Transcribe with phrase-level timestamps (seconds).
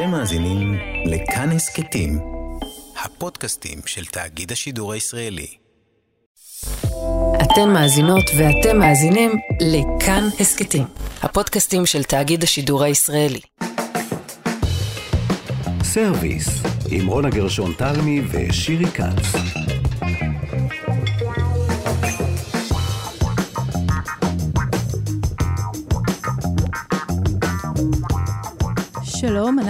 [0.00, 2.18] אתם מאזינים לכאן הסכתים,
[3.04, 5.46] הפודקאסטים של תאגיד השידור הישראלי.
[7.42, 10.84] אתן מאזינות ואתם מאזינים לכאן הסכתים,
[11.22, 13.40] הפודקאסטים של תאגיד השידור הישראלי.
[15.82, 16.48] סרוויס,
[16.90, 19.59] עם רונה גרשון תלמי ושירי כץ.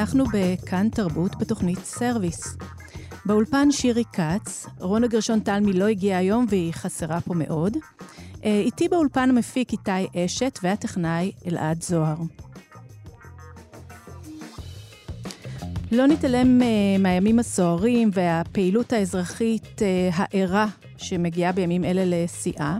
[0.01, 2.57] אנחנו בכאן תרבות בתוכנית סרוויס.
[3.27, 7.77] באולפן שירי כץ, רונה גרשון תלמי לא הגיעה היום והיא חסרה פה מאוד.
[8.45, 12.17] אה, איתי באולפן המפיק איתי אשת והטכנאי אלעד זוהר.
[15.93, 22.79] לא נתעלם אה, מהימים הסוערים והפעילות האזרחית אה, הערה שמגיעה בימים אלה לשיאה.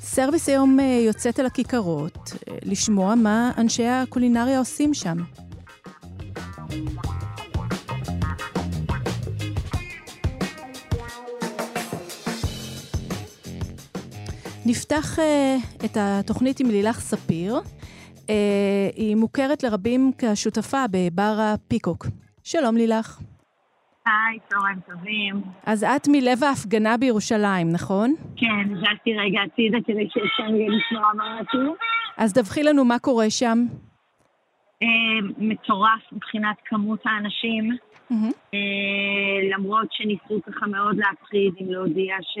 [0.00, 2.32] סרוויס היום יוצאת אל הכיכרות,
[2.64, 5.18] לשמוע מה אנשי הקולינריה עושים שם.
[14.66, 15.22] נפתח uh,
[15.84, 17.56] את התוכנית עם לילך ספיר.
[17.56, 18.30] Uh,
[18.96, 22.06] היא מוכרת לרבים כשותפה בבר הפיקוק.
[22.44, 23.20] שלום לילך.
[24.06, 25.42] היי, צהריים טובים.
[25.66, 28.14] אז את מלב ההפגנה בירושלים, נכון?
[28.36, 31.74] כן, זזתי רגע הצידה כדי שאפשר יהיה לשמוע משהו.
[32.16, 33.58] אז דווחי לנו מה קורה שם.
[34.84, 37.76] Uh, מטורף מבחינת כמות האנשים,
[38.10, 38.14] mm-hmm.
[38.14, 42.38] uh, למרות שניסו ככה מאוד להפחיד עם להודיע ש...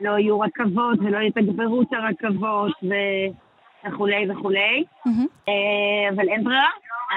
[0.00, 2.72] לא יהיו רכבות ולא יתגברו את הרכבות
[3.84, 4.84] וכולי וכולי.
[5.06, 5.50] Mm-hmm.
[6.14, 6.70] אבל אין ברירה,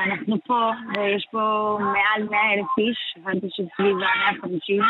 [0.06, 4.84] אנחנו פה, ויש פה מעל 100 אלף איש, הבנתי שסביב ה-150.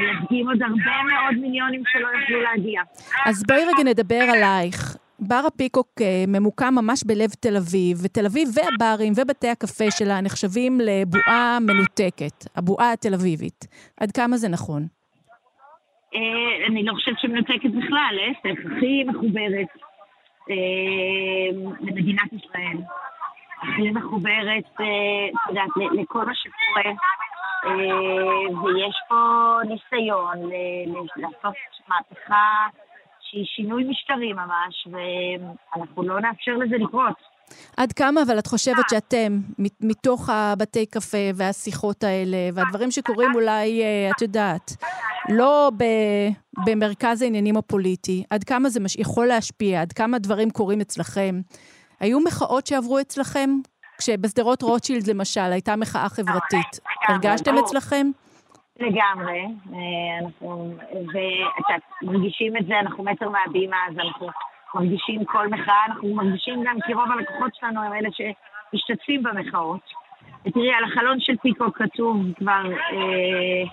[0.00, 2.82] מייצגים עוד הרבה מאוד מיליונים שלא יוכלו להגיע.
[3.26, 4.96] אז בואי רגע נדבר עלייך.
[5.20, 5.88] בר הפיקוק
[6.28, 12.92] ממוקם ממש בלב תל אביב, ותל אביב והברים ובתי הקפה שלה נחשבים לבועה מנותקת, הבועה
[12.92, 13.64] התל אביבית.
[14.00, 14.82] עד כמה זה נכון?
[16.14, 19.68] אה, אני לא חושבת שמנותקת בכלל, להפך, הכי מחוברת
[20.50, 22.78] אה, למדינת ישראל.
[23.62, 24.86] הכי מחוברת, אה,
[25.28, 26.92] את יודעת, לכל מה שקורה.
[28.64, 29.16] ויש פה
[29.68, 30.50] ניסיון
[31.16, 31.54] לעשות
[31.88, 32.66] מהפכה
[33.30, 37.36] שהיא שינוי משטרי ממש, ואנחנו לא נאפשר לזה לקרות.
[37.76, 39.38] עד כמה אבל את חושבת שאתם,
[39.80, 43.82] מתוך הבתי קפה והשיחות האלה, והדברים שקורים אולי,
[44.16, 44.72] את יודעת,
[45.28, 45.84] לא ב,
[46.66, 51.40] במרכז העניינים הפוליטי, עד כמה זה מש, יכול להשפיע, עד כמה דברים קורים אצלכם.
[52.00, 53.50] היו מחאות שעברו אצלכם?
[53.98, 58.10] כשבשדרות רוטשילד למשל הייתה מחאה חברתית, הרגשתם אצלכם?
[58.80, 60.74] לגמרי, אה, אנחנו,
[62.02, 64.28] מרגישים את זה, אנחנו מטר מהבימה, אז אנחנו
[64.74, 69.80] מרגישים כל מחאה, אנחנו מרגישים גם כי רוב הלקוחות שלנו הם אלה שמשתתפים במחאות.
[70.46, 73.64] ותראי, על החלון של פיקו כתוב כבר אה,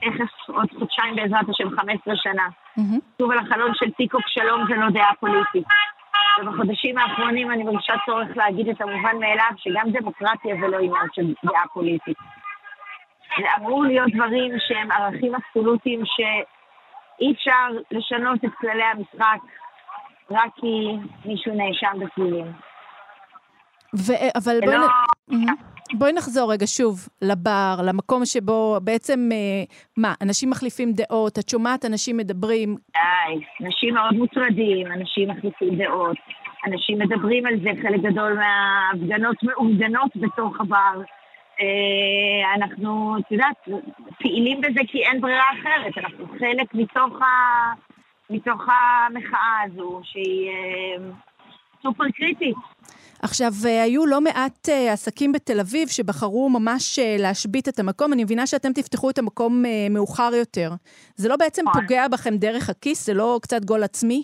[0.00, 2.48] תכף עוד חודשיים בעזרת השם, 15 שנה.
[3.14, 5.66] כתוב על החלון של פיקוק שלום זה לא דעה פוליטית.
[6.40, 11.34] ובחודשים האחרונים אני מרגישה צורך להגיד את המובן מאליו, שגם דמוקרטיה זה לא עניין של
[11.44, 12.16] דעה פוליטית.
[13.36, 19.38] זה אמור להיות דברים שהם ערכים אבסולוטיים שאי אפשר לשנות את כללי המשחק
[20.30, 22.52] רק כי מישהו נאשם בפלילים.
[23.96, 24.76] ו- אבל בואי...
[24.76, 24.86] לא...
[25.94, 29.64] בואי נחזור רגע שוב לבר, למקום שבו בעצם, אה,
[29.96, 32.76] מה, אנשים מחליפים דעות, את שומעת אנשים מדברים.
[32.92, 36.16] די, אנשים מאוד מוטרדים, אנשים מחליפים דעות,
[36.66, 41.02] אנשים מדברים על זה, חלק גדול מההפגנות מאורגנות בתוך הבר.
[41.60, 43.68] אה, אנחנו, את יודעת,
[44.18, 47.26] פעילים בזה כי אין ברירה אחרת, אנחנו חלק מתוך, ה...
[48.30, 51.10] מתוך המחאה הזו, שהיא אה,
[51.82, 52.56] סופר קריטית.
[53.22, 58.12] עכשיו, אה, היו לא מעט עסקים בתל אביב שבחרו ממש להשבית את המקום.
[58.12, 60.70] אני מבינה שאתם תפתחו את המקום מאוחר יותר.
[61.14, 61.82] זה לא בעצם נכון.
[61.82, 63.06] פוגע בכם דרך הכיס?
[63.06, 64.22] זה לא קצת גול עצמי?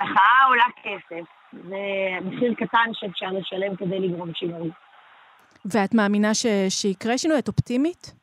[0.00, 1.24] מחאה עולה כסף.
[1.52, 1.76] זה
[2.24, 4.70] מחיר קטן שאפשר לשלם כדי לגרום שינוי.
[5.64, 6.46] ואת מאמינה ש...
[6.68, 7.38] שיקרה שינוי?
[7.38, 8.14] את אופטימית?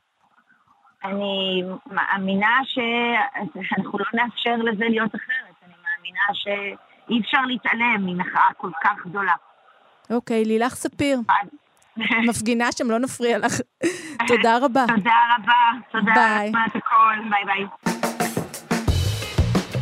[1.03, 5.55] אני מאמינה שאנחנו לא נאפשר לזה להיות אחרת.
[5.65, 9.33] אני מאמינה שאי אפשר להתעלם ממחאה כל כך גדולה.
[10.09, 11.19] אוקיי, לילך ספיר.
[12.29, 13.53] מפגינה שם, לא נפריע לך.
[14.27, 14.85] תודה רבה.
[14.87, 15.81] תודה רבה.
[15.91, 16.51] תודה ביי.
[16.67, 17.29] את הכל.
[17.29, 17.65] ביי ביי.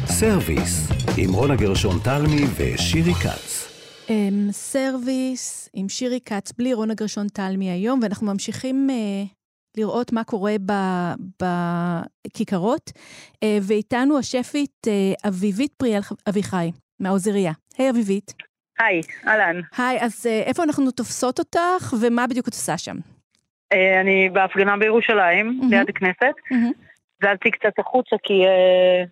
[0.05, 3.68] סרוויס, עם רונה גרשון תלמי ושירי כץ.
[4.09, 9.27] אמ, סרוויס עם שירי כץ, בלי רונה גרשון תלמי היום, ואנחנו ממשיכים אה,
[9.77, 10.53] לראות מה קורה
[12.27, 12.89] בכיכרות.
[12.89, 17.51] אה, ואיתנו השפית אה, אביבית פריאל אביחי, מהאוזריה.
[17.77, 18.33] היי היי, אביבית.
[18.79, 19.61] היי, אהלן.
[19.77, 22.95] היי, אז אה, איפה אנחנו תופסות אותך, ומה בדיוק את עושה שם?
[23.73, 25.71] אה, אני בהפגנה בירושלים, מהמם.
[25.71, 26.33] ליד הכנסת.
[27.23, 29.03] זלתי קצת החוצה כי אה,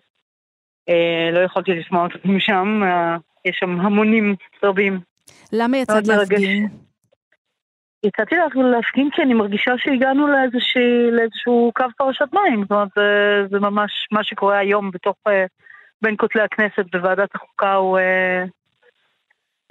[0.88, 5.00] אה, לא יכולתי לשמוע אותם משם, אה, יש שם המונים רבים.
[5.52, 6.06] למה יצאת.
[6.06, 6.68] להפגין?
[8.06, 12.62] יצאתי לה- להפגין כי אני מרגישה שהגענו לאיזושהי, לאיזשהו קו פרשת מים.
[12.62, 13.02] זאת אומרת, זה,
[13.50, 15.44] זה ממש מה שקורה היום בתוך, אה,
[16.02, 18.44] בין כותלי הכנסת בוועדת החוקה הוא אה,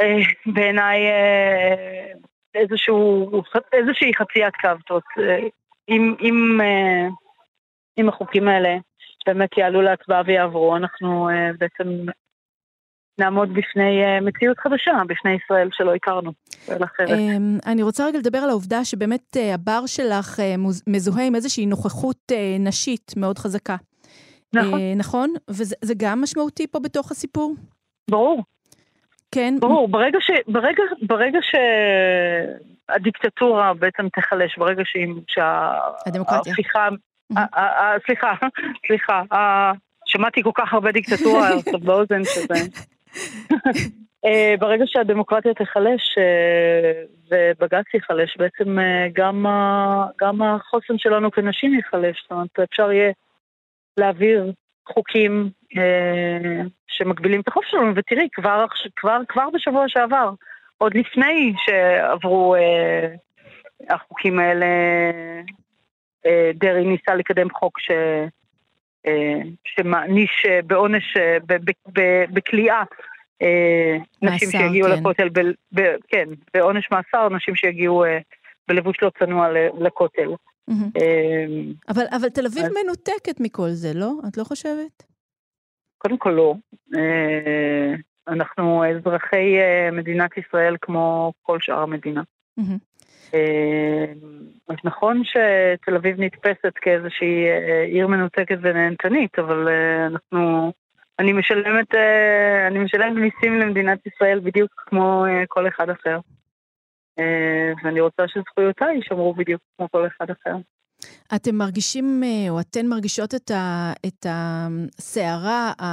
[0.01, 2.11] אה, בעיניי אה,
[2.55, 3.31] איזשהו,
[3.73, 4.69] איזושהי חציית קו.
[4.79, 5.47] זאת אומרת, אה,
[5.89, 7.07] אם, אם, אה,
[7.97, 8.77] אם החוקים האלה
[9.27, 12.05] באמת יעלו להצבעה ויעברו, אנחנו אה, בעצם
[13.19, 16.31] נעמוד בפני אה, מציאות חדשה, בפני ישראל שלא הכרנו.
[16.69, 20.55] אמ, אני רוצה רגע לדבר על העובדה שבאמת אה, הבר שלך אה,
[20.87, 23.75] מזוהה עם איזושהי נוכחות נשית מאוד חזקה.
[24.53, 25.33] נכון, נכון?
[25.49, 27.55] וזה זה גם משמעותי פה בתוך הסיפור?
[28.09, 28.43] ברור.
[29.31, 29.53] כן?
[29.59, 31.39] ברור, ברגע, ש, ברגע, ברגע
[32.89, 34.83] שהדיקטטורה בעצם תיחלש, ברגע.
[35.27, 36.39] שההפיכה...
[38.05, 38.33] סליחה,
[38.87, 39.21] סליחה,
[40.05, 41.49] שמעתי כל כך הרבה דיקטטורה
[41.85, 42.53] באוזן שזה...
[44.25, 49.45] אה, ברגע שהדמוקרטיה תיחלש אה, ובג"ץ ייחלש, בעצם אה, גם,
[50.21, 52.21] גם החוסן שלנו כנשים ייחלש.
[52.21, 53.11] זאת אומרת, אפשר יהיה
[53.97, 54.51] להעביר
[54.87, 55.49] חוקים
[56.87, 58.65] שמגבילים את החופש שלנו, ותראי, כבר,
[58.95, 60.31] כבר, כבר בשבוע שעבר,
[60.77, 62.55] עוד לפני שעברו
[63.89, 64.65] החוקים האלה,
[66.53, 67.91] דרעי ניסה לקדם חוק ש,
[69.65, 71.37] שמעניש אה, בעונש, אה,
[72.33, 72.83] בכליאה,
[73.41, 74.93] אה, נשים שיגיעו כן.
[74.99, 75.39] לכותל, ב,
[75.73, 78.17] ב, כן, בעונש מאסר, נשים שיגיעו אה,
[78.67, 79.47] בלבוש לא צנוע
[79.79, 80.29] לכותל.
[80.69, 81.45] אה,
[81.89, 84.11] אבל, אבל תל אביב אז- מנותקת מכל זה, לא?
[84.27, 85.03] את לא חושבת?
[85.97, 86.55] קודם כל לא.
[86.97, 87.93] אה,
[88.27, 92.21] אנחנו אזרחי אה, מדינת ישראל כמו כל שאר המדינה.
[93.33, 94.05] אה,
[94.69, 100.71] אז נכון שתל אביב נתפסת כאיזושהי אה, עיר מנותקת ונהנתנית, אבל אה, אנחנו...
[101.19, 101.95] אני משלמת,
[102.67, 106.19] אני משלמת מיסים למדינת ישראל בדיוק כמו כל אחד אחר.
[107.83, 110.55] ואני רוצה שזכויותיי יישמרו בדיוק כמו כל אחד אחר.
[111.35, 115.85] אתם מרגישים, אה, או אתן מרגישות את, ה, את הסערה, ה,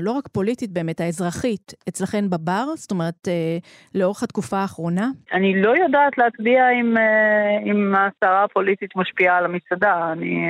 [0.00, 2.64] לא רק פוליטית באמת, האזרחית, אצלכן בבר?
[2.76, 3.58] זאת אומרת, אה,
[3.94, 5.08] לאורך התקופה האחרונה?
[5.32, 10.12] אני לא יודעת להצביע אם, אה, אם הסערה הפוליטית משפיעה על המסעדה.
[10.12, 10.46] אני,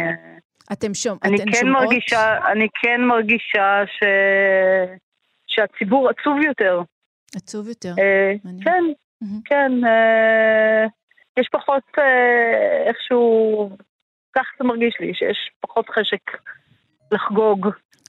[0.73, 1.85] אתם שומע, אני אתן כן שומעות?
[1.85, 4.05] מרגישה, אני כן מרגישה ש...
[5.47, 6.83] שהציבור עצוב יותר.
[7.37, 7.95] עצוב יותר.
[7.99, 8.33] אה.
[8.65, 8.85] כן.
[9.45, 9.73] כן.
[9.87, 10.87] אה,
[11.41, 13.71] יש פחות אה, איכשהו,
[14.37, 16.21] כך זה מרגיש לי, שיש פחות חשק
[17.13, 17.69] לחגוג.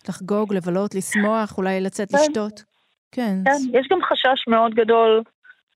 [0.09, 2.17] לחגוג, לבלות, לשמוח, אולי לצאת כן.
[2.17, 2.63] לשתות.
[3.11, 3.35] כן.
[3.45, 5.21] כן, יש גם חשש מאוד גדול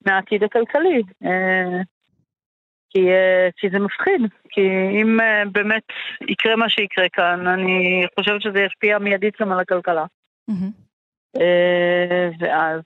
[0.05, 1.01] מהעתיד הכלכלי.
[1.25, 1.81] אה,
[2.95, 4.61] כי, אה, כי זה מפחיד, כי
[5.01, 5.83] אם אה, באמת
[6.29, 10.05] יקרה מה שיקרה כאן, אני חושבת שזה ישפיע מיידית גם על הכלכלה.
[11.41, 12.81] אה, ואז,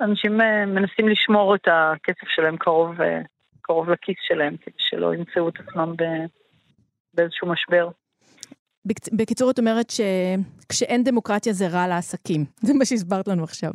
[0.00, 0.36] אנשים
[0.66, 2.94] מנסים לשמור את הכסף שלהם קרוב,
[3.60, 6.39] קרוב לכיס שלהם, כדי שלא ימצאו את עצמם ב-
[7.14, 7.88] באיזשהו משבר.
[9.12, 12.44] בקיצור, את אומרת שכשאין דמוקרטיה זה רע לעסקים.
[12.66, 13.70] זה מה שהסברת לנו עכשיו.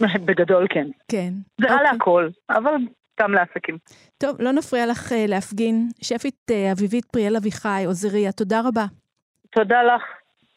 [0.26, 0.86] בגדול כן.
[1.08, 1.32] כן.
[1.60, 1.92] זה רע אוקיי.
[1.92, 2.74] להכל, אבל
[3.20, 3.78] גם לעסקים.
[4.18, 5.88] טוב, לא נפריע לך אה, להפגין.
[6.02, 8.84] שפית אה, אביבית פריאל אביחי, עוזריה, תודה רבה.
[9.50, 10.02] תודה לך,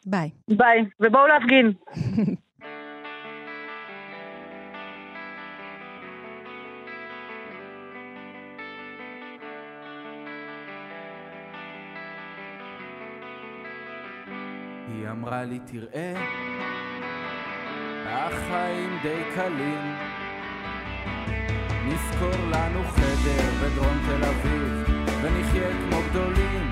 [0.06, 0.30] ביי.
[0.48, 1.72] ביי, ובואו להפגין.
[15.22, 16.14] אמרה לי תראה,
[18.06, 19.94] החיים די קלים.
[21.86, 24.84] נשכור לנו חדר בדרום תל אביב
[25.22, 26.70] ונחיה כמו גדולים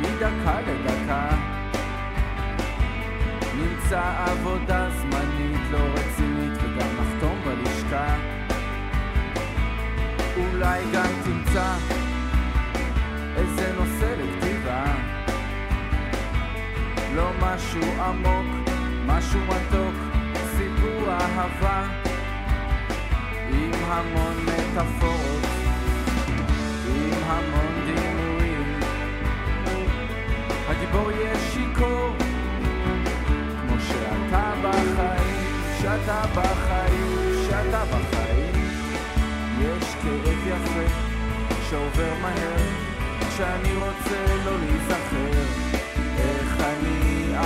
[0.00, 1.28] מדקה לדקה.
[3.56, 8.16] נמצא עבודה זמנית לא רצינית וגם נחתום בלשכה.
[10.36, 11.31] אולי גם תמצא
[17.72, 18.70] משהו עמוק,
[19.06, 19.94] משהו מתוק,
[20.56, 21.86] סיפור אהבה
[23.48, 25.46] עם המון מטאפורות,
[26.86, 28.80] עם המון דימויים.
[30.68, 32.16] הגיבור יהיה שיכור
[33.60, 38.52] כמו שאתה בחיים, שאתה בחיים, שאתה בחיים.
[39.60, 40.94] יש כאב יפה
[41.70, 42.56] שעובר מהר
[43.28, 45.61] כשאני רוצה לא להיזכר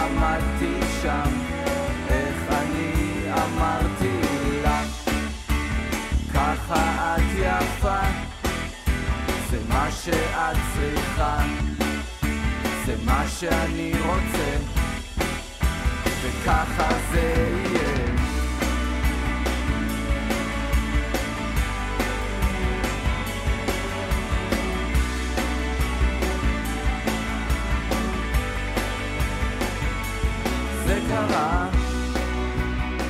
[0.06, 1.30] עמדתי שם,
[2.08, 2.92] איך אני
[3.32, 4.20] אמרתי
[4.62, 4.82] לה,
[6.34, 8.00] ככה את יפה,
[9.50, 11.38] זה מה שאת צריכה,
[12.86, 14.56] זה מה שאני רוצה,
[16.22, 17.65] וככה זה יהיה.
[31.08, 31.68] קרה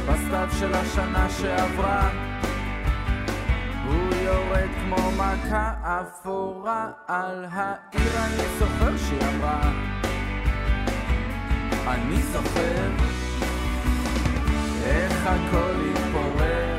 [0.06, 2.10] בסתיו של השנה שעברה
[3.86, 9.70] הוא יורד כמו מכה אפורה על העיר אני זוכר שהיא אמרה
[11.86, 12.90] אני זוכר
[14.84, 16.78] איך הכל התפורר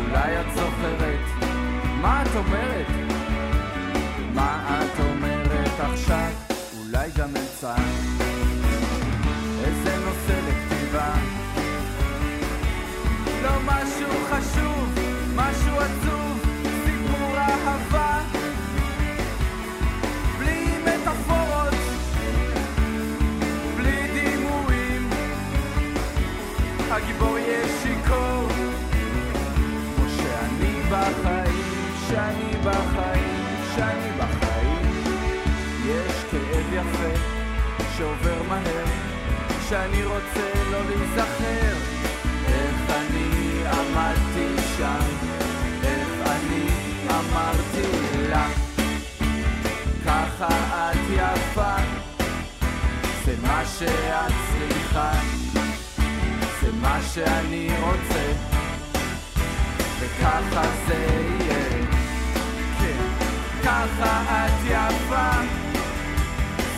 [0.00, 1.38] אולי את זוכרת
[2.00, 2.86] מה את אומרת?
[4.34, 6.30] מה את אומרת עכשיו?
[6.78, 7.74] אולי גם אמצע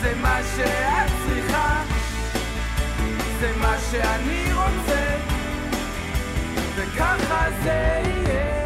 [0.01, 1.83] זה מה שאת צריכה.
[3.39, 5.17] זה מה שאני רוצה,
[6.75, 8.61] וככה זה יהיה.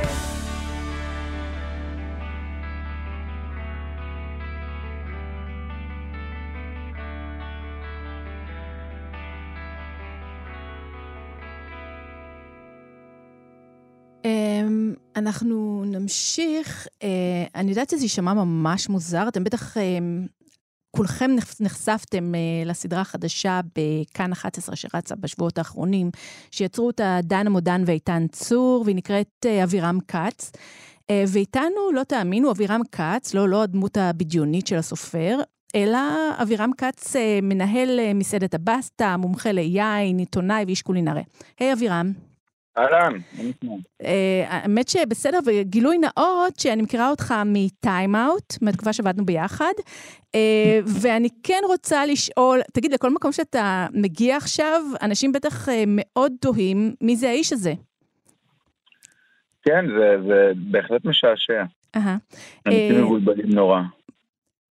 [14.26, 17.08] אמ, אנחנו נמשיך, אה,
[17.56, 20.28] אני יודעת שזה יישמע ממש מוזר, אתם בטח, אמ,
[20.96, 26.12] כולכם נחש- נחשפתם אה, לסדרה החדשה בכאן 11 שרצה בשבועות האחרונים,
[26.52, 30.52] שיצרו אותה דנה מודן ואיתן צור, והיא נקראת אה, אבירם כץ.
[31.10, 35.40] אה, ואיתנו, לא תאמינו, אבירם כץ, לא, לא הדמות הבדיונית של הסופר,
[35.76, 35.98] אלא
[36.42, 41.24] אבירם כץ מנהל מסעדת הבסטה, מומחה ליין, עיתונאי ואיש קולינרי.
[41.60, 42.12] היי אבירם.
[42.78, 43.76] אהלן, מה נשמע?
[44.04, 49.74] אה, האמת שבסדר, וגילוי נאות, שאני מכירה אותך מטיים-אאוט, מהתקופה שעבדנו ביחד,
[50.36, 56.32] אה, ואני כן רוצה לשאול, תגיד, לכל מקום שאתה מגיע עכשיו, אנשים בטח אה, מאוד
[56.42, 57.74] תוהים מי זה האיש הזה.
[59.64, 61.64] כן, זה, זה בהחלט משעשע.
[62.66, 63.82] אנשים מבולבלים נורא.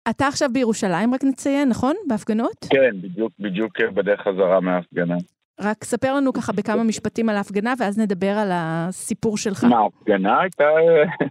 [0.09, 1.95] אתה עכשיו בירושלים, רק נציין, נכון?
[2.07, 2.65] בהפגנות?
[2.69, 5.15] כן, בדיוק, בדיוק בדרך חזרה מההפגנה.
[5.59, 9.63] רק ספר לנו ככה בכמה משפטים על ההפגנה, ואז נדבר על הסיפור שלך.
[9.63, 11.27] מה, ההפגנה הייתה אה,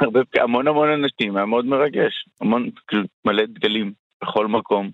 [0.00, 2.26] הרבה, המון המון אנשים, היה מאוד מרגש.
[2.40, 4.90] המון, כאילו, מלא דגלים בכל מקום.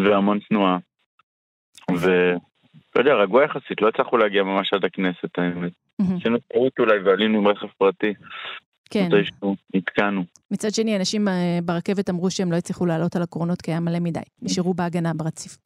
[0.00, 0.78] והמון תנועה.
[1.90, 2.38] ולא
[2.96, 5.72] יודע, רגוע יחסית, לא הצלחנו להגיע ממש עד הכנסת, האמת.
[6.20, 8.14] עשינו טעות אולי ועלינו עם רכב פרטי.
[8.92, 9.06] כן.
[9.06, 10.22] מתישהו נתקענו.
[10.50, 14.00] מצד שני, אנשים אה, ברכבת אמרו שהם לא הצליחו לעלות על הקרונות כי היה מלא
[14.00, 14.20] מדי.
[14.42, 15.58] נשארו בהגנה ברציף.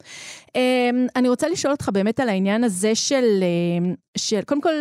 [0.54, 4.74] אמ, אני רוצה לשאול אותך באמת על העניין הזה של, אה, של קודם כל,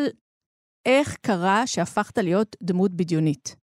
[0.86, 3.56] איך קרה שהפכת להיות דמות בדיונית?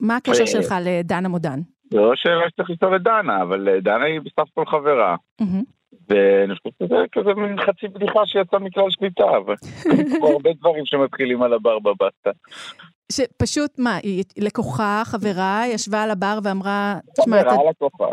[0.00, 1.60] מה הקשר אה, שלך לדנה מודן?
[1.90, 5.16] זה לא שאלה שצריך לשאול את דנה, אבל דנה היא בסך הכל חברה.
[6.08, 9.54] ואני חושב שזה כזה מין חצי בדיחה שיצאה מכלל שליטה, אבל
[10.00, 12.30] יש פה הרבה דברים שמתחילים על הבר בבסטה.
[13.12, 17.50] שפשוט, מה, היא לקוחה, חברה, ישבה על הבר ואמרה, תשמע, אתה...
[17.50, 18.06] חברה לקוחה.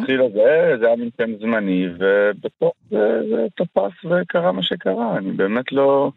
[0.00, 5.32] התחילה זה, זה היה מין שם זמני, ובסוף זה זה תפס וקרה מה שקרה, אני
[5.32, 6.10] באמת לא...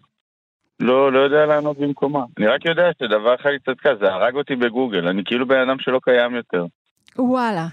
[0.79, 2.24] לא, לא יודע לענות במקומה.
[2.38, 5.79] אני רק יודע שדבר אחד היא צדקה, זה הרג אותי בגוגל, אני כאילו בן אדם
[5.79, 6.65] שלא קיים יותר.
[7.18, 7.65] וואלה.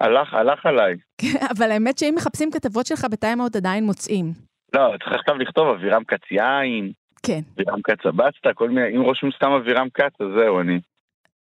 [0.00, 0.94] הלך, הלך עליי.
[1.56, 4.32] אבל האמת שאם מחפשים כתבות שלך בטיים-אאוט עדיין מוצאים.
[4.74, 6.92] לא, צריך עכשיו לכתוב אבירם כץ יין,
[7.26, 7.40] כן.
[7.54, 10.80] אבירם כץ הבסטה, כל מיני, אם רושמים סתם אבירם כץ, אז זהו, אני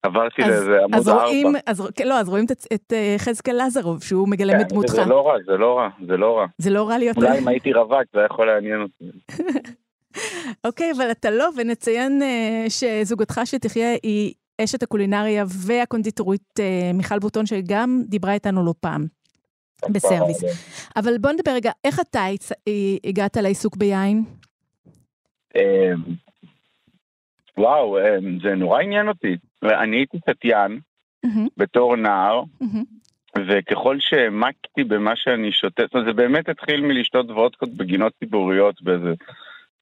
[0.03, 1.23] עברתי אז- לאיזה עמוד אז ארבע.
[1.23, 4.69] רואים, אז, כן, לא, אז רואים את, את אה, חזקאל לזרוב, שהוא מגלם את כן,
[4.69, 4.93] דמותך.
[4.93, 6.47] זה לא רע, זה לא רע, זה לא רע.
[6.59, 7.17] זה לא רע להיות...
[7.17, 9.05] אולי אם הייתי רווק זה היה יכול לעניין אותי.
[10.67, 14.35] אוקיי, אבל אתה לא, ונציין אה, שזוגתך שתחיה היא
[14.65, 19.07] אשת הקולינריה והקונדיטורית אה, מיכל בוטון, שגם דיברה איתנו לא פעם
[19.91, 20.45] בסרוויס.
[20.97, 22.25] אבל בוא נדבר רגע, איך אתה
[23.05, 24.25] הגעת לעיסוק ביין?
[25.59, 25.93] אה,
[27.59, 29.37] וואו, אה, זה נורא עניין אותי.
[29.63, 30.81] אני הייתי סטיין
[31.57, 32.43] בתור נער,
[33.49, 39.15] וככל שהעמקתי במה שאני שותה, זאת אומרת, זה באמת התחיל מלשתות וודקות בגינות ציבוריות באיזה...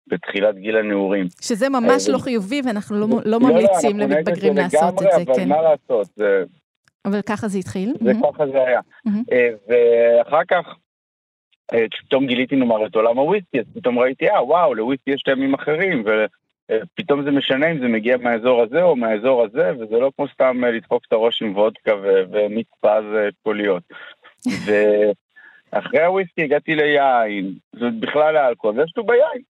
[0.09, 1.26] בתחילת גיל הנעורים.
[1.40, 5.49] שזה ממש לא חיובי, ואנחנו לא, לא ממליצים למתבגרים לעשות את זה, אבל כן.
[5.49, 6.45] מה לעשות, זה...
[7.04, 7.95] אבל ככה זה התחיל.
[8.04, 8.80] זה ככה זה היה.
[9.68, 10.75] ואחר כך,
[11.70, 16.04] פתאום גיליתי נאמר את עולם הוויסקי, אז פתאום ראיתי, אה, וואו, לוויסקי יש טעמים אחרים,
[16.04, 20.64] ופתאום זה משנה אם זה מגיע מהאזור הזה או מהאזור הזה, וזה לא כמו סתם
[20.64, 21.92] לדפוק את הראש עם וודקה
[22.30, 23.04] ומיץ פז
[23.42, 23.82] קוליות.
[24.46, 29.42] ואחרי הוויסקי הגעתי ליין, זה בכלל לאלכוהול, ויש ביין.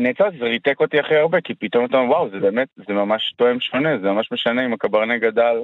[0.00, 3.34] נעצרתי, זה ריתק אותי הכי הרבה, כי פתאום אתה אומר, וואו, זה באמת, זה ממש
[3.36, 5.56] תואם שונה, זה ממש משנה אם הקברנה גדל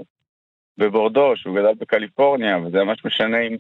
[0.78, 3.56] בבורדו, שהוא גדל בקליפורניה, וזה ממש משנה אם,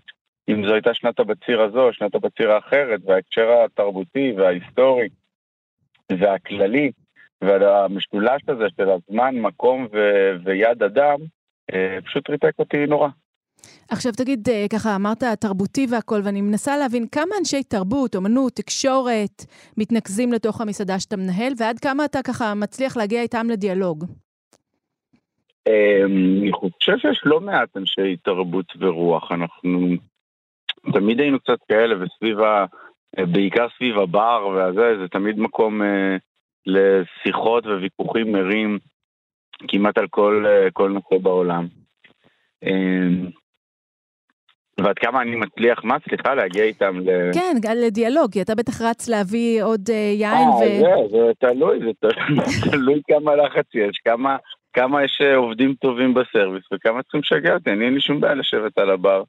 [0.48, 5.08] אם זו הייתה שנת הבציר הזו, שנת הבציר האחרת, וההקשר התרבותי וההיסטורי
[6.12, 6.90] והכללי,
[7.42, 11.16] והמשולש הזה של הזמן, מקום ו- ויד אדם,
[12.04, 13.08] פשוט ריתק אותי נורא.
[13.90, 19.44] עכשיו תגיד, ככה אמרת תרבותי והכל, ואני מנסה להבין כמה אנשי תרבות, אומנות, תקשורת,
[19.76, 24.04] מתנקזים לתוך המסעדה שאתה מנהל, ועד כמה אתה ככה מצליח להגיע איתם לדיאלוג?
[26.04, 29.88] אני חושב שיש לא מעט אנשי תרבות ורוח, אנחנו
[30.92, 32.64] תמיד היינו קצת כאלה, וסביב ה...
[33.32, 35.80] בעיקר סביב הבר והזה, זה תמיד מקום
[36.66, 38.78] לשיחות וויכוחים מרים
[39.68, 41.66] כמעט על כל, כל נושא בעולם.
[44.80, 47.32] ועד כמה אני מצליח, מה סליחה, להגיע איתם ל...
[47.34, 50.62] כן, לדיאלוג, כי אתה בטח רץ להביא עוד יין ו...
[50.62, 52.08] אה, זה, זה תלוי, זה
[52.70, 54.36] תלוי כמה לחץ יש, כמה,
[54.72, 58.78] כמה יש עובדים טובים בסרוויס וכמה צריכים לשגע אותי, אני אין לי שום בעיה לשבת
[58.78, 59.22] על הבר,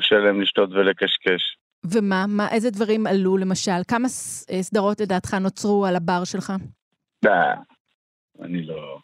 [0.00, 1.56] שלהם לשתות ולקשקש.
[1.92, 3.82] ומה, מה, איזה דברים עלו למשל?
[3.88, 6.52] כמה סדרות לדעתך נוצרו על הבר שלך?
[8.42, 8.98] אני לא...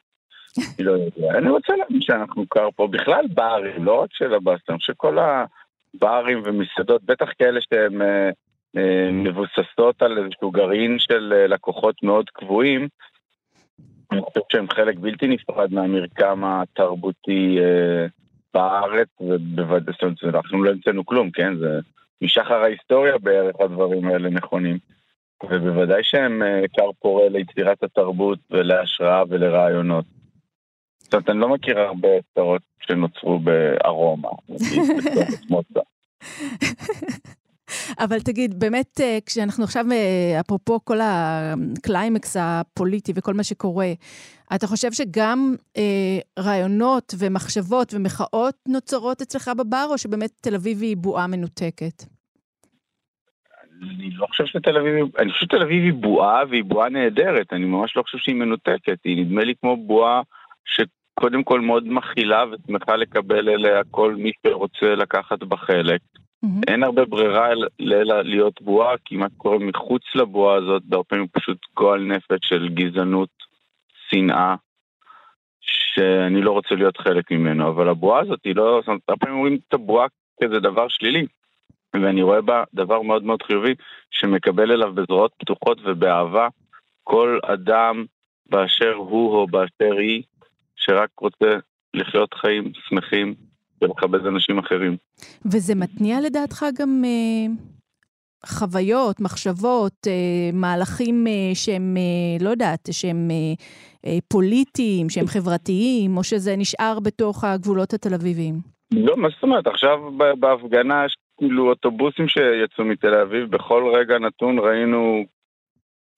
[0.58, 1.38] אני לא יודע.
[1.38, 7.02] אני רוצה להבין שאנחנו קר פה בכלל ברים, לא רק של הבאסטר, שכל הברים ומסעדות,
[7.04, 8.30] בטח כאלה שהן אה,
[8.76, 12.88] אה, מבוססות על איזשהו גרעין של אה, לקוחות מאוד קבועים,
[14.12, 18.06] אני חושב שהם חלק בלתי נפרד מהמרקם התרבותי אה,
[18.54, 21.56] בארץ, ובוודאי, זאת אומרת, אנחנו לא המצאנו כלום, כן?
[21.56, 21.80] זה
[22.22, 24.78] משחר ההיסטוריה בערך הדברים האלה נכונים.
[25.44, 26.42] ובוודאי שהם
[26.76, 30.04] כר פורה ליצירת התרבות ולהשראה ולרעיונות.
[30.98, 34.28] זאת אומרת, אני לא מכיר הרבה סדרות שנוצרו בארומה,
[37.98, 39.84] אבל תגיד, באמת, כשאנחנו עכשיו,
[40.40, 43.92] אפרופו כל הקליימקס הפוליטי וכל מה שקורה,
[44.54, 50.96] אתה חושב שגם אה, רעיונות ומחשבות ומחאות נוצרות אצלך בבר, או שבאמת תל אביב היא
[50.96, 52.04] בועה מנותקת?
[53.82, 57.64] אני לא חושב שתל אביב, אני חושב שתל אביב היא בועה והיא בועה נהדרת, אני
[57.64, 60.22] ממש לא חושב שהיא מנותקת, היא נדמה לי כמו בועה
[60.64, 66.00] שקודם כל מאוד מכילה ושמחה לקבל אליה כל מי שרוצה לקחת בה חלק.
[66.44, 66.60] Mm-hmm.
[66.68, 67.48] אין הרבה ברירה
[67.80, 72.68] אלא להיות בועה, כי מה שקורה מחוץ לבועה הזאת, הרבה פעמים פשוט גועל נפש של
[72.68, 73.28] גזענות,
[74.10, 74.54] שנאה,
[75.60, 79.74] שאני לא רוצה להיות חלק ממנו, אבל הבועה הזאת היא לא, הרבה פעמים אומרים את
[79.74, 80.06] הבועה
[80.42, 81.26] כזה דבר שלילי.
[81.94, 83.74] ואני רואה בה דבר מאוד מאוד חיובי,
[84.10, 86.48] שמקבל אליו בזרועות פתוחות ובאהבה
[87.04, 88.04] כל אדם
[88.46, 90.22] באשר הוא או באשר היא,
[90.76, 91.50] שרק רוצה
[91.94, 93.34] לחיות חיים שמחים
[93.82, 94.96] ולכבד אנשים אחרים.
[95.44, 97.46] וזה מתניע לדעתך גם אה,
[98.46, 103.54] חוויות, מחשבות, אה, מהלכים אה, שהם, אה, לא יודעת, שהם אה,
[104.06, 108.54] אה, פוליטיים, שהם חברתיים, או שזה נשאר בתוך הגבולות התל אביביים?
[108.92, 109.66] לא, מה זאת אומרת?
[109.66, 109.98] עכשיו
[110.40, 115.24] בהפגנה יש כאילו אוטובוסים שיצאו מתל אביב, בכל רגע נתון ראינו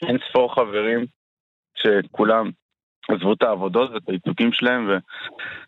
[0.03, 1.07] אין ספור חברים
[1.75, 2.51] שכולם
[3.13, 4.89] עזבו את העבודות ואת העיסוקים שלהם,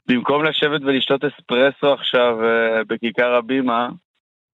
[0.08, 3.88] ובמקום לשבת ולשתות אספרסו עכשיו uh, בכיכר הבימה,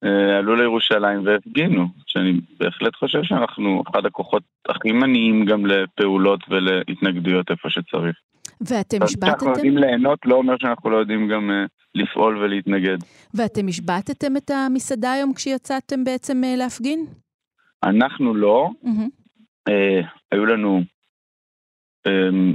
[0.04, 7.50] uh, עלו לירושלים והפגינו, שאני בהחלט חושב שאנחנו אחד הכוחות הכי מניעים גם לפעולות ולהתנגדויות
[7.50, 8.16] איפה שצריך.
[8.60, 9.26] ואתם השבטתם?
[9.26, 12.96] שאנחנו יודעים ליהנות לא אומר שאנחנו לא יודעים גם uh, לפעול ולהתנגד.
[13.34, 17.06] ואתם השבטתם את המסעדה היום כשיצאתם בעצם uh, להפגין?
[17.82, 18.70] אנחנו לא.
[18.84, 19.68] Mm-hmm.
[19.68, 20.82] Uh, היו לנו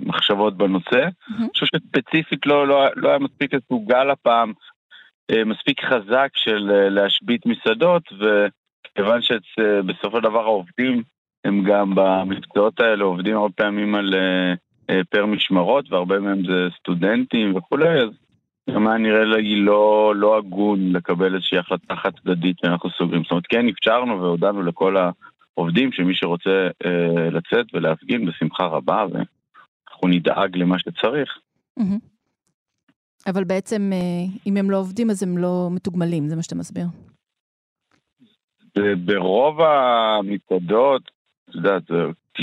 [0.05, 1.07] מחשבות בנושא.
[1.39, 4.53] אני חושב שספציפית לא, לא, לא היה מספיק איזשהו גל הפעם
[5.45, 11.03] מספיק חזק של להשבית מסעדות, וכיוון שבסופו של דבר העובדים
[11.45, 14.13] הם גם במקצועות האלה עובדים הרבה פעמים על
[15.09, 18.09] פר משמרות, והרבה מהם זה סטודנטים וכולי, אז
[18.69, 23.23] גם היה נראה לי לא, לא הגון לקבל איזושהי החלטה חד צדדית שאנחנו סוגרים.
[23.23, 24.95] זאת אומרת, כן אפשרנו והודענו לכל
[25.57, 29.17] העובדים שמי שרוצה אה, לצאת ולהפגין בשמחה רבה, ו...
[29.95, 31.39] אנחנו נדאג למה שצריך.
[33.27, 36.85] אבל בעצם, אה, אם הם לא עובדים, אז הם לא מתוגמלים, זה מה שאתה מסביר.
[39.05, 41.11] ברוב המסעדות,
[41.49, 41.83] את יודעת,
[42.37, 42.41] 95%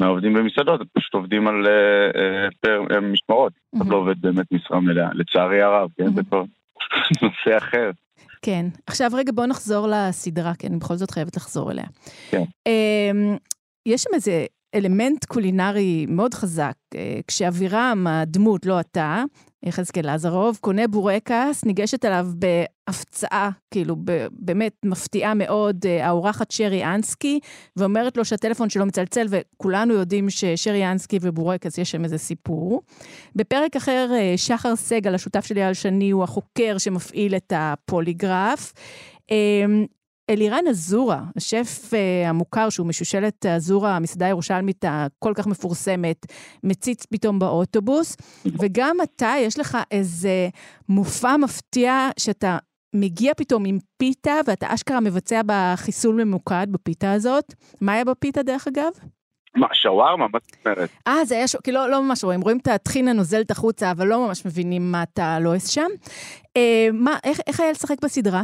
[0.00, 3.52] מהעובדים במסעדות, הם פשוט עובדים על אה, אה, פר משמרות.
[3.72, 3.90] מהמם.
[3.90, 6.14] לא עובד באמת משרה מלאה, לצערי הרב, כן?
[6.14, 6.22] זה.
[6.28, 6.42] כבר
[7.22, 7.90] נושא אחר.
[8.42, 8.66] כן.
[8.86, 11.86] עכשיו רגע, בוא נחזור לסדרה, כי אני בכל זאת חייבת לחזור אליה.
[12.30, 12.44] כן.
[13.86, 19.22] אמ, יש שם איזה אלמנט קולינרי מאוד חזק, אה, כשאבירם, הדמות, לא אתה,
[19.62, 23.96] יחזקאל עזרוב, קונה בורקס, ניגשת אליו בהפצעה, כאילו,
[24.32, 27.40] באמת מפתיעה מאוד, אה, האורחת שרי אנסקי,
[27.76, 32.82] ואומרת לו שהטלפון שלו מצלצל, וכולנו יודעים ששרי אנסקי ובורקס, יש שם איזה סיפור.
[33.36, 38.72] בפרק אחר, אה, שחר סגל, השותף שלי על שני, הוא החוקר שמפעיל את הפוליגרף.
[40.30, 46.26] אלירן אזורה, השף אה, המוכר שהוא משושלת אזורה, המסעדה הירושלמית הכל כך מפורסמת,
[46.64, 50.48] מציץ פתאום באוטובוס, וגם אתה, יש לך איזה
[50.88, 52.58] מופע מפתיע שאתה
[52.94, 57.54] מגיע פתאום עם פיתה, ואתה אשכרה מבצע בה חיסול ממוקד בפיתה הזאת.
[57.80, 58.90] מה היה בפיתה דרך אגב?
[59.56, 60.26] מה, שווארמה?
[60.32, 60.90] מה זאת אומרת?
[61.08, 61.56] אה, זה היה, ש...
[61.64, 65.02] כי לא, לא ממש רואים, רואים את הטחינה נוזלת החוצה, אבל לא ממש מבינים מה
[65.02, 65.88] אתה לועס שם.
[66.56, 68.42] אה, מה, איך, איך היה לשחק בסדרה?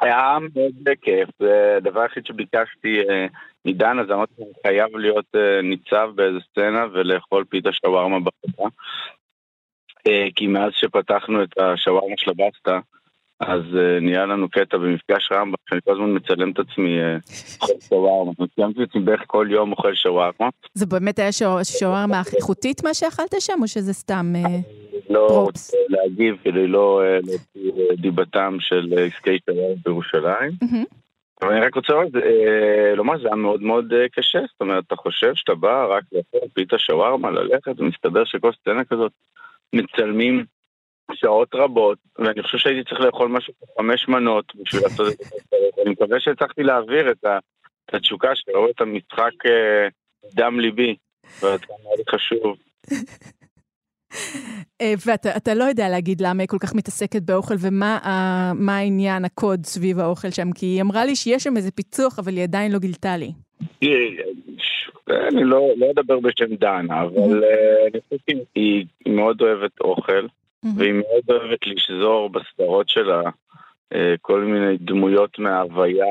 [0.00, 3.26] היה מאוד כיף, זה הדבר היחיד שביקשתי אה,
[3.64, 8.70] מדן, אז אמרתי, אני חייב להיות אה, ניצב באיזה סצנה ולאכול פיתה שווארמה בחברה.
[10.06, 12.80] אה, כי מאז שפתחנו את השווארמה של הבסטה,
[13.40, 17.16] אז אה, נהיה לנו קטע במפגש רמב"ם, שאני כל הזמן מצלם את עצמי אה,
[17.62, 18.32] אוכל שווארמה.
[18.54, 20.48] צילמתי את עצמי בערך כל יום אוכל שווארמה.
[20.74, 21.30] זה באמת היה
[21.78, 24.32] שווארמה איכותית מה שאכלת שם, או שזה סתם...
[24.36, 24.58] אה,
[25.10, 25.26] לא.
[25.26, 30.52] רוצה להגיב כדי לא להוציא דיבתם של עסקי שווארמה בירושלים.
[31.42, 34.84] אבל אני רק רוצה לומר, זה, אה, לומר שזה היה מאוד מאוד קשה, זאת אומרת,
[34.86, 39.12] אתה חושב שאתה בא רק לאכול פיתה שווארמה, ללכת, ומסתבר שכל סצנה כזאת
[39.72, 40.44] מצלמים
[41.14, 45.24] שעות רבות, ואני חושב שהייתי צריך לאכול משהו חמש מנות בשביל לעשות את זה.
[45.82, 47.38] אני מקווה שהצלחתי להעביר את ה-
[47.84, 49.88] את התשוקה שראו את המשחק אה,
[50.34, 50.96] דם ליבי,
[51.42, 52.56] ועד כמה היה לי חשוב.
[54.80, 59.24] אה, ואתה אתה לא יודע להגיד למה היא כל כך מתעסקת באוכל ומה ה- העניין,
[59.24, 62.72] הקוד סביב האוכל שם, כי היא אמרה לי שיש שם איזה פיצוח, אבל היא עדיין
[62.72, 63.32] לא גילתה לי.
[65.28, 68.42] אני לא לא אדבר בשם דנה, אבל אה, אני חושב שהיא
[69.04, 70.26] היא מאוד אוהבת אוכל.
[70.76, 73.22] והיא מאוד אוהבת לשזור בסדרות שלה
[73.94, 76.06] אה, כל מיני דמויות מההוויה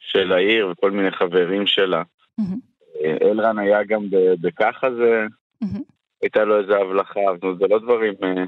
[0.00, 2.02] של העיר וכל מיני חברים שלה.
[2.38, 2.58] מהמם.
[3.04, 4.06] אה, אלרן היה גם
[4.40, 5.26] בככה זה,
[5.60, 5.82] מהמם.
[6.22, 8.44] הייתה לו איזה הבלחה, זאת זה לא דברים, אה,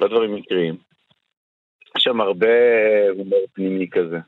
[0.00, 0.76] לא דברים מקריים.
[1.96, 2.46] יש שם הרבה
[3.18, 4.18] הומור פנימי כזה.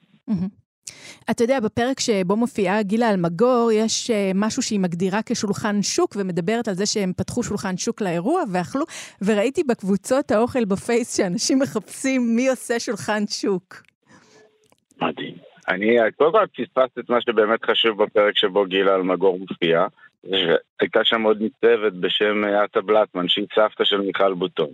[1.30, 6.68] אתה יודע, בפרק שבו מופיעה גילה אלמגור, יש אה, משהו שהיא מגדירה כשולחן שוק, ומדברת
[6.68, 8.84] על זה שהם פתחו שולחן שוק לאירוע ואכלו,
[9.22, 13.82] וראיתי בקבוצות האוכל בפייס שאנשים מחפשים מי עושה שולחן שוק.
[15.02, 15.34] מדהים.
[15.68, 19.86] אני, קודם כל פספסת את מה שבאמת חשוב בפרק שבו גילה אלמגור מופיעה.
[20.80, 24.70] הייתה שם עוד ניצבת בשם אה, עטה בלטמן, שהיא סבתא של מיכל בוטון.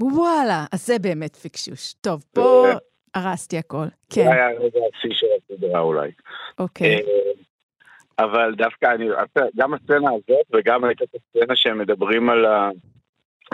[0.00, 1.94] וואלה, אז זה באמת פיקשוש.
[2.00, 2.76] טוב, פה אה.
[3.14, 3.86] הרסתי הכל.
[4.10, 6.10] כן, זה היה הרגע השיא של הסדרה אולי.
[6.58, 6.96] אוקיי.
[6.96, 7.00] אה,
[8.18, 9.08] אבל דווקא אני,
[9.56, 12.70] גם הסצנה הזאת וגם הייתה את הסצנה שהם מדברים על ה...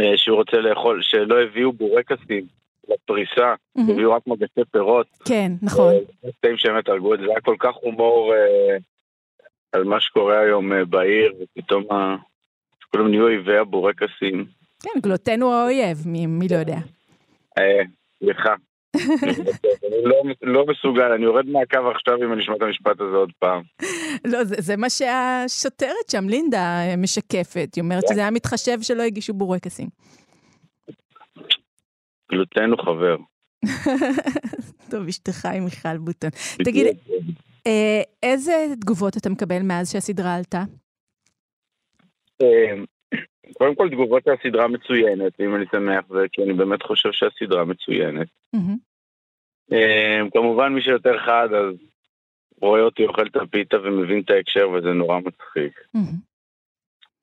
[0.00, 2.46] אה, שהוא רוצה לאכול, שלא הביאו בורקסים
[2.88, 3.54] לפריסה.
[3.78, 5.06] הביאו רק מגשי פירות.
[5.24, 5.94] כן, נכון.
[5.94, 8.76] אה, זה קטעים שהם הרגו את זה, זה היה כל כך הומור אה,
[9.72, 12.16] על מה שקורה היום אה, בעיר, ופתאום ה...
[12.90, 14.46] כולם נהיו אויבי הבורקסים.
[14.82, 16.78] כן, גלוטן הוא האויב, מי מי לא יודע.
[17.58, 17.82] אה,
[18.18, 18.54] סליחה.
[18.96, 23.32] אני לא, לא מסוגל, אני יורד מהקו עכשיו אם אני אשמע את המשפט הזה עוד
[23.38, 23.62] פעם.
[24.24, 27.68] לא, זה, זה מה שהשוטרת שם, לינדה, משקפת.
[27.76, 29.88] היא אומרת שזה היה מתחשב שלא הגישו בורקסים.
[32.32, 33.16] גלוטן הוא חבר.
[34.90, 36.30] טוב, אשתך עם מיכל בוטון.
[36.64, 36.86] תגיד,
[37.66, 40.64] אה, איזה תגובות אתה מקבל מאז שהסדרה עלתה?
[43.52, 48.28] קודם כל תגובות הסדרה מצוינת, אם אני שמח זה כי אני באמת חושב שהסדרה מצוינת.
[49.72, 51.74] אה, כמובן מי שיותר חד אז
[52.60, 55.80] רואה אותי אוכל את הפיתה ומבין את ההקשר וזה נורא מצחיק.
[55.94, 56.28] מהמם.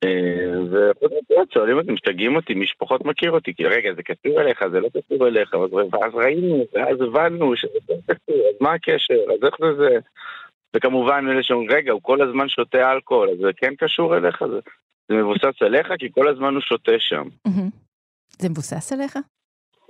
[0.04, 4.68] אה, וחוץ שואלים אותי, משתגעים אותי, מי שפחות מכיר אותי, כי רגע זה קשור אליך,
[4.72, 9.14] זה לא קשור אליך, ואז ואז ראינו, ואז הבנו שזה לא קשור, אז מה הקשר,
[9.14, 9.98] אז איך זה זה?
[10.76, 14.44] וכמובן אלה שאומרים, רגע, הוא כל הזמן שותה אלכוהול, אז זה כן קשור אליך?
[14.46, 14.60] זה,
[15.08, 17.28] זה מבוסס עליך, כי כל הזמן הוא שותה שם.
[18.38, 19.18] זה מבוסס עליך?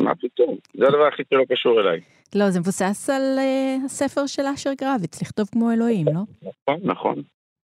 [0.01, 0.57] מה פתאום?
[0.79, 2.01] זה הדבר היחיד שלא קשור אליי.
[2.35, 6.21] לא, זה מבוסס על אה, הספר של אשר גרביץ, לכתוב כמו אלוהים, לא?
[6.43, 7.23] נכון, נכון.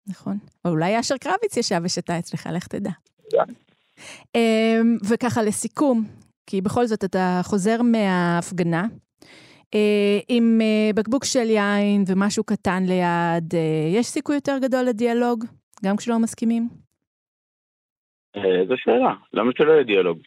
[0.09, 0.39] נכון.
[0.65, 2.91] או אולי אשר קרביץ ישב ושתה אצלך, לך תדע.
[3.31, 3.45] תודה.
[4.35, 6.05] אמ, וככה לסיכום,
[6.47, 8.87] כי בכל זאת אתה חוזר מההפגנה,
[9.75, 13.55] אה, עם אה, בקבוק של יין ומשהו קטן ליד,
[13.95, 15.45] יש סיכוי יותר גדול לדיאלוג,
[15.85, 16.69] גם כשלא מסכימים?
[18.37, 20.19] אה, זו שאלה, למה שלא יהיה דיאלוג?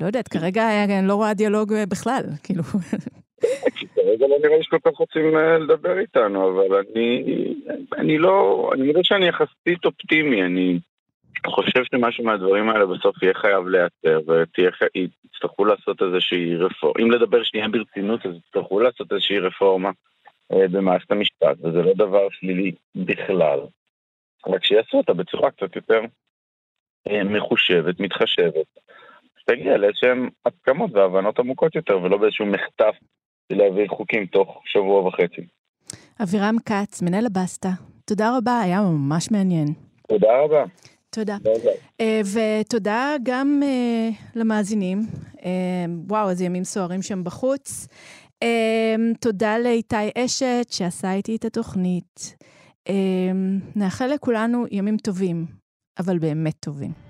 [0.00, 2.62] לא יודעת, כרגע אני לא רואה דיאלוג אה, בכלל, כאילו.
[3.94, 7.24] כרגע לא נראה לי שכל כך רוצים אה, לדבר איתנו, אבל אני,
[7.98, 10.78] אני לא, אני מודה שאני יחסית אופטימי, אני
[11.46, 17.68] חושב שמשהו מהדברים האלה בסוף יהיה חייב להיעצר, ויצטרכו לעשות איזושהי רפורמה, אם לדבר שנייה
[17.68, 19.90] ברצינות, אז יצטרכו לעשות איזושהי רפורמה
[20.52, 23.60] אה, במערכת המשפט, וזה לא דבר שלילי בכלל,
[24.46, 26.06] רק שיעשו אותה בצורה קצת יותר אה,
[27.08, 28.66] מחושבת, מתחשבת,
[29.40, 32.94] שתגיע לאיזשהם הסכמות והבנות עמוקות יותר, ולא באיזשהו מחטף
[33.50, 35.46] להעביר חוקים תוך שבוע וחצי.
[36.22, 37.70] אבירם כץ, מנהל הבסטה,
[38.04, 39.66] תודה רבה, היה ממש מעניין.
[40.08, 40.64] תודה רבה.
[41.10, 41.36] תודה.
[42.00, 44.98] אה, ותודה גם אה, למאזינים.
[45.44, 47.88] אה, וואו, איזה ימים סוערים שם בחוץ.
[48.42, 52.36] אה, תודה לאיתי אשת שעשה איתי את התוכנית.
[52.88, 52.94] אה,
[53.76, 55.46] נאחל לכולנו ימים טובים,
[56.00, 57.09] אבל באמת טובים.